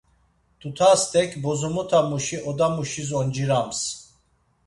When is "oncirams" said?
3.19-3.79